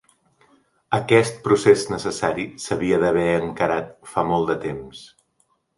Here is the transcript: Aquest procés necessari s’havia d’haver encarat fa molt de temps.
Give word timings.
Aquest 0.97 1.37
procés 1.49 1.85
necessari 1.95 2.47
s’havia 2.65 3.01
d’haver 3.05 3.29
encarat 3.45 3.95
fa 4.15 4.29
molt 4.33 4.55
de 4.55 4.63
temps. 4.69 5.07